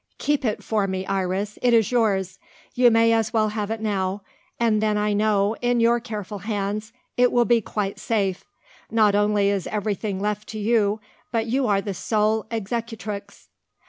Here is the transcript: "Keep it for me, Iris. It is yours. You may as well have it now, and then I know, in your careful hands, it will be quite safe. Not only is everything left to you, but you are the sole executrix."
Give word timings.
"Keep 0.17 0.43
it 0.43 0.63
for 0.63 0.87
me, 0.87 1.05
Iris. 1.05 1.59
It 1.61 1.75
is 1.75 1.91
yours. 1.91 2.39
You 2.73 2.89
may 2.89 3.11
as 3.13 3.33
well 3.33 3.49
have 3.49 3.69
it 3.69 3.81
now, 3.81 4.23
and 4.59 4.81
then 4.81 4.97
I 4.97 5.13
know, 5.13 5.55
in 5.61 5.79
your 5.79 5.99
careful 5.99 6.39
hands, 6.39 6.91
it 7.17 7.31
will 7.31 7.45
be 7.45 7.61
quite 7.61 7.99
safe. 7.99 8.43
Not 8.89 9.13
only 9.13 9.49
is 9.49 9.67
everything 9.67 10.19
left 10.19 10.47
to 10.49 10.57
you, 10.57 10.99
but 11.31 11.45
you 11.45 11.67
are 11.67 11.81
the 11.81 11.93
sole 11.93 12.47
executrix." 12.49 13.49